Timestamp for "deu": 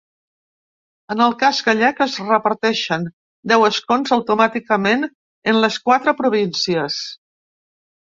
3.53-3.69